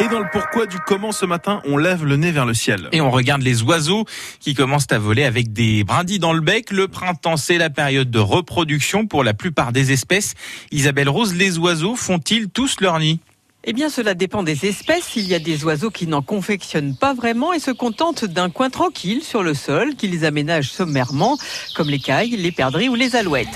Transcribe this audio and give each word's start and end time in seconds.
Et 0.00 0.08
dans 0.08 0.20
le 0.20 0.26
pourquoi 0.32 0.64
du 0.64 0.78
comment 0.78 1.12
ce 1.12 1.26
matin, 1.26 1.60
on 1.66 1.76
lève 1.76 2.06
le 2.06 2.16
nez 2.16 2.32
vers 2.32 2.46
le 2.46 2.54
ciel. 2.54 2.88
Et 2.92 3.02
on 3.02 3.10
regarde 3.10 3.42
les 3.42 3.62
oiseaux 3.62 4.06
qui 4.38 4.54
commencent 4.54 4.90
à 4.90 4.98
voler 4.98 5.24
avec 5.24 5.52
des 5.52 5.84
brindilles 5.84 6.18
dans 6.18 6.32
le 6.32 6.40
bec. 6.40 6.70
Le 6.70 6.88
printemps, 6.88 7.36
c'est 7.36 7.58
la 7.58 7.68
période 7.68 8.10
de 8.10 8.18
reproduction 8.18 9.06
pour 9.06 9.24
la 9.24 9.34
plupart 9.34 9.72
des 9.72 9.92
espèces. 9.92 10.34
Isabelle 10.70 11.10
Rose, 11.10 11.34
les 11.34 11.58
oiseaux 11.58 11.96
font-ils 11.96 12.48
tous 12.48 12.80
leur 12.80 12.98
nid? 12.98 13.20
Eh 13.64 13.72
bien, 13.74 13.90
cela 13.90 14.14
dépend 14.14 14.42
des 14.42 14.66
espèces. 14.66 15.16
Il 15.16 15.28
y 15.28 15.34
a 15.34 15.38
des 15.38 15.64
oiseaux 15.64 15.90
qui 15.90 16.06
n'en 16.06 16.22
confectionnent 16.22 16.96
pas 16.96 17.12
vraiment 17.12 17.52
et 17.52 17.58
se 17.58 17.70
contentent 17.70 18.24
d'un 18.24 18.48
coin 18.48 18.70
tranquille 18.70 19.22
sur 19.22 19.42
le 19.42 19.52
sol 19.52 19.96
qu'ils 19.96 20.24
aménagent 20.24 20.70
sommairement, 20.70 21.36
comme 21.76 21.90
les 21.90 21.98
cailles, 21.98 22.36
les 22.36 22.52
perdrix 22.52 22.88
ou 22.88 22.94
les 22.94 23.16
alouettes. 23.16 23.48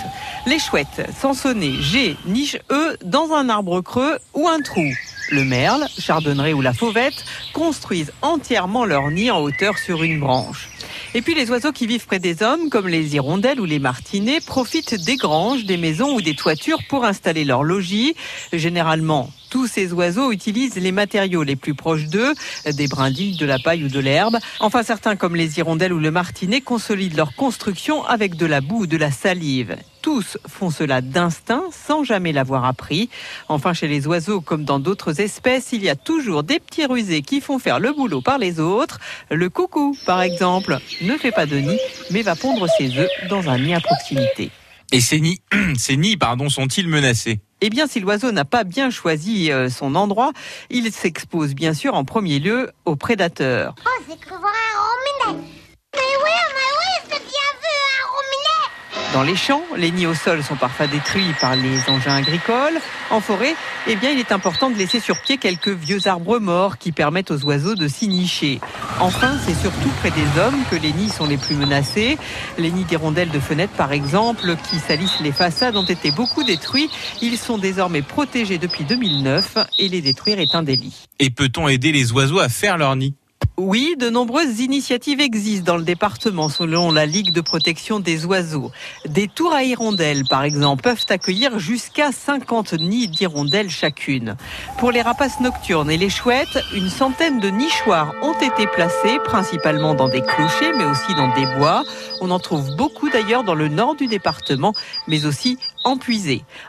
Les 0.46 0.58
chouettes, 0.58 1.08
sansonnets, 1.18 1.80
G, 1.80 2.16
nichent 2.26 2.58
eux 2.70 2.98
dans 3.02 3.32
un 3.32 3.48
arbre 3.48 3.80
creux 3.80 4.18
ou 4.34 4.46
un 4.46 4.60
trou. 4.60 4.86
Le 5.30 5.42
merle, 5.42 5.86
chardonneret 5.98 6.52
ou 6.52 6.60
la 6.60 6.74
fauvette 6.74 7.24
construisent 7.54 8.12
entièrement 8.20 8.84
leur 8.84 9.10
nid 9.10 9.30
en 9.30 9.40
hauteur 9.40 9.78
sur 9.78 10.02
une 10.02 10.20
branche. 10.20 10.68
Et 11.14 11.22
puis 11.22 11.34
les 11.34 11.50
oiseaux 11.50 11.72
qui 11.72 11.86
vivent 11.86 12.06
près 12.06 12.18
des 12.18 12.42
hommes, 12.42 12.68
comme 12.68 12.88
les 12.88 13.14
hirondelles 13.14 13.60
ou 13.60 13.64
les 13.64 13.78
martinets, 13.78 14.40
profitent 14.40 15.02
des 15.06 15.16
granges, 15.16 15.64
des 15.64 15.78
maisons 15.78 16.14
ou 16.14 16.20
des 16.20 16.34
toitures 16.34 16.80
pour 16.88 17.06
installer 17.06 17.44
leur 17.44 17.62
logis. 17.62 18.14
Généralement, 18.52 19.30
tous 19.54 19.68
ces 19.68 19.92
oiseaux 19.92 20.32
utilisent 20.32 20.74
les 20.74 20.90
matériaux 20.90 21.44
les 21.44 21.54
plus 21.54 21.74
proches 21.74 22.06
d'eux, 22.06 22.34
des 22.72 22.88
brindilles, 22.88 23.36
de 23.36 23.46
la 23.46 23.60
paille 23.60 23.84
ou 23.84 23.88
de 23.88 24.00
l'herbe. 24.00 24.36
Enfin, 24.58 24.82
certains, 24.82 25.14
comme 25.14 25.36
les 25.36 25.58
hirondelles 25.58 25.92
ou 25.92 26.00
le 26.00 26.10
martinet, 26.10 26.60
consolident 26.60 27.16
leur 27.16 27.36
construction 27.36 28.04
avec 28.04 28.34
de 28.34 28.46
la 28.46 28.60
boue 28.60 28.80
ou 28.80 28.86
de 28.88 28.96
la 28.96 29.12
salive. 29.12 29.76
Tous 30.02 30.38
font 30.48 30.70
cela 30.70 31.02
d'instinct, 31.02 31.62
sans 31.70 32.02
jamais 32.02 32.32
l'avoir 32.32 32.64
appris. 32.64 33.10
Enfin, 33.48 33.74
chez 33.74 33.86
les 33.86 34.08
oiseaux, 34.08 34.40
comme 34.40 34.64
dans 34.64 34.80
d'autres 34.80 35.20
espèces, 35.20 35.68
il 35.70 35.84
y 35.84 35.88
a 35.88 35.94
toujours 35.94 36.42
des 36.42 36.58
petits 36.58 36.86
rusés 36.86 37.22
qui 37.22 37.40
font 37.40 37.60
faire 37.60 37.78
le 37.78 37.92
boulot 37.92 38.22
par 38.22 38.38
les 38.38 38.58
autres. 38.58 38.98
Le 39.30 39.48
coucou, 39.50 39.96
par 40.04 40.20
exemple, 40.20 40.80
ne 41.00 41.16
fait 41.16 41.30
pas 41.30 41.46
de 41.46 41.58
nid, 41.58 41.78
mais 42.10 42.22
va 42.22 42.34
pondre 42.34 42.66
ses 42.76 42.98
œufs 42.98 43.10
dans 43.30 43.48
un 43.48 43.58
nid 43.60 43.74
à 43.74 43.80
proximité. 43.80 44.50
Et 44.90 45.00
ces 45.00 45.20
nids, 45.20 45.42
ces 45.78 45.96
nids 45.96 46.16
pardon, 46.16 46.48
sont-ils 46.48 46.88
menacés? 46.88 47.38
Eh 47.66 47.70
bien, 47.70 47.86
si 47.86 47.98
l'oiseau 47.98 48.30
n'a 48.30 48.44
pas 48.44 48.62
bien 48.62 48.90
choisi 48.90 49.50
euh, 49.50 49.70
son 49.70 49.94
endroit, 49.94 50.32
il 50.68 50.92
s'expose 50.92 51.54
bien 51.54 51.72
sûr 51.72 51.94
en 51.94 52.04
premier 52.04 52.38
lieu 52.38 52.70
aux 52.84 52.94
prédateurs. 52.94 53.74
Oh, 53.86 54.14
cru 54.20 54.36
voir 54.38 54.52
un 54.52 55.28
rominet 55.30 55.48
Mais 55.94 56.00
oui, 56.22 56.30
mais 56.50 56.70
oui, 56.78 56.92
c'est 57.04 57.22
bien 57.22 57.48
vu, 57.62 57.74
un 57.88 58.04
rominet 58.12 59.03
Dans 59.14 59.22
les 59.22 59.36
champs, 59.36 59.62
les 59.76 59.92
nids 59.92 60.08
au 60.08 60.14
sol 60.14 60.42
sont 60.42 60.56
parfois 60.56 60.88
détruits 60.88 61.32
par 61.40 61.54
les 61.54 61.88
engins 61.88 62.16
agricoles. 62.16 62.80
En 63.10 63.20
forêt, 63.20 63.54
eh 63.86 63.94
bien, 63.94 64.10
il 64.10 64.18
est 64.18 64.32
important 64.32 64.70
de 64.70 64.74
laisser 64.74 64.98
sur 64.98 65.22
pied 65.22 65.36
quelques 65.36 65.68
vieux 65.68 66.08
arbres 66.08 66.40
morts 66.40 66.78
qui 66.78 66.90
permettent 66.90 67.30
aux 67.30 67.44
oiseaux 67.44 67.76
de 67.76 67.86
s'y 67.86 68.08
nicher. 68.08 68.58
Enfin, 68.98 69.38
c'est 69.46 69.54
surtout 69.54 69.88
près 70.00 70.10
des 70.10 70.40
hommes 70.40 70.58
que 70.68 70.74
les 70.74 70.92
nids 70.92 71.10
sont 71.10 71.26
les 71.26 71.36
plus 71.36 71.54
menacés. 71.54 72.18
Les 72.58 72.72
nids 72.72 72.82
d'hirondelles 72.82 73.30
de 73.30 73.38
fenêtres, 73.38 73.74
par 73.74 73.92
exemple, 73.92 74.56
qui 74.68 74.80
salissent 74.80 75.20
les 75.20 75.30
façades, 75.30 75.76
ont 75.76 75.86
été 75.86 76.10
beaucoup 76.10 76.42
détruits. 76.42 76.90
Ils 77.22 77.38
sont 77.38 77.58
désormais 77.58 78.02
protégés 78.02 78.58
depuis 78.58 78.82
2009 78.82 79.58
et 79.78 79.88
les 79.88 80.02
détruire 80.02 80.40
est 80.40 80.56
un 80.56 80.64
délit. 80.64 81.06
Et 81.20 81.30
peut-on 81.30 81.68
aider 81.68 81.92
les 81.92 82.10
oiseaux 82.10 82.40
à 82.40 82.48
faire 82.48 82.78
leur 82.78 82.96
nid? 82.96 83.14
Oui, 83.56 83.94
de 83.96 84.10
nombreuses 84.10 84.58
initiatives 84.58 85.20
existent 85.20 85.72
dans 85.72 85.76
le 85.76 85.84
département 85.84 86.48
selon 86.48 86.90
la 86.90 87.06
Ligue 87.06 87.32
de 87.32 87.40
protection 87.40 88.00
des 88.00 88.26
oiseaux. 88.26 88.72
Des 89.06 89.28
tours 89.28 89.52
à 89.52 89.62
hirondelles, 89.62 90.24
par 90.28 90.42
exemple, 90.42 90.82
peuvent 90.82 91.06
accueillir 91.08 91.60
jusqu'à 91.60 92.10
50 92.10 92.72
nids 92.72 93.06
d'hirondelles 93.06 93.70
chacune. 93.70 94.34
Pour 94.78 94.90
les 94.90 95.02
rapaces 95.02 95.38
nocturnes 95.38 95.88
et 95.88 95.96
les 95.96 96.10
chouettes, 96.10 96.58
une 96.74 96.90
centaine 96.90 97.38
de 97.38 97.48
nichoirs 97.48 98.12
ont 98.22 98.34
été 98.40 98.66
placés, 98.66 99.20
principalement 99.24 99.94
dans 99.94 100.08
des 100.08 100.22
clochers, 100.22 100.72
mais 100.76 100.84
aussi 100.84 101.14
dans 101.14 101.32
des 101.32 101.46
bois. 101.56 101.84
On 102.20 102.32
en 102.32 102.40
trouve 102.40 102.74
beaucoup 102.74 103.08
d'ailleurs 103.08 103.44
dans 103.44 103.54
le 103.54 103.68
nord 103.68 103.94
du 103.94 104.08
département, 104.08 104.72
mais 105.06 105.26
aussi 105.26 105.58
en. 105.84 105.94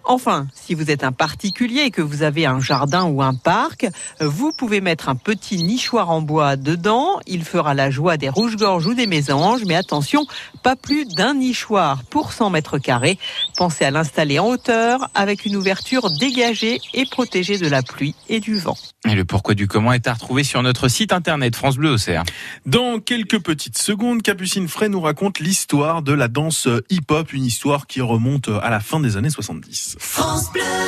Enfin, 0.03 0.47
si 0.53 0.73
vous 0.75 0.91
êtes 0.91 1.03
un 1.03 1.11
particulier 1.11 1.81
et 1.81 1.91
que 1.91 2.01
vous 2.01 2.23
avez 2.23 2.45
un 2.45 2.59
jardin 2.59 3.05
ou 3.05 3.21
un 3.21 3.33
parc, 3.33 3.87
vous 4.21 4.51
pouvez 4.57 4.81
mettre 4.81 5.09
un 5.09 5.15
petit 5.15 5.61
nichoir 5.63 6.09
en 6.09 6.21
bois 6.21 6.55
de 6.55 6.75
dedans. 6.75 7.19
Il 7.25 7.43
fera 7.43 7.73
la 7.73 7.89
joie 7.89 8.17
des 8.17 8.29
rouges-gorges 8.29 8.85
ou 8.87 8.93
des 8.93 9.07
mésanges, 9.07 9.61
mais 9.65 9.75
attention, 9.75 10.25
pas 10.61 10.75
plus 10.75 11.05
d'un 11.05 11.33
nichoir 11.33 12.03
pour 12.03 12.33
100 12.33 12.49
mètres 12.49 12.77
carrés. 12.77 13.17
Pensez 13.57 13.85
à 13.85 13.91
l'installer 13.91 14.39
en 14.39 14.47
hauteur 14.47 15.09
avec 15.15 15.45
une 15.45 15.55
ouverture 15.55 16.11
dégagée 16.11 16.81
et 16.93 17.05
protégée 17.05 17.57
de 17.57 17.67
la 17.67 17.81
pluie 17.81 18.15
et 18.27 18.39
du 18.39 18.57
vent. 18.57 18.77
Et 19.07 19.15
le 19.15 19.23
pourquoi 19.23 19.53
du 19.53 19.67
comment 19.67 19.93
est 19.93 20.07
à 20.07 20.13
retrouver 20.13 20.43
sur 20.43 20.63
notre 20.63 20.87
site 20.87 21.13
internet 21.13 21.55
France 21.55 21.77
Bleu 21.77 21.91
Auxerre. 21.91 22.23
Dans 22.65 22.99
quelques 22.99 23.39
petites 23.39 23.77
secondes, 23.77 24.21
Capucine 24.21 24.67
Frey 24.67 24.89
nous 24.89 25.01
raconte 25.01 25.39
l'histoire 25.39 26.01
de 26.01 26.11
la 26.11 26.27
danse 26.27 26.67
hip-hop, 26.89 27.31
une 27.31 27.45
histoire 27.45 27.85
qui 27.87 28.01
remonte 28.01 28.49
à 28.49 28.69
la 28.69 28.79
fin 28.79 28.99
des 29.05 29.17
années 29.17 29.29
70. 29.29 29.97
France 29.99 30.51
Bleu 30.51 30.85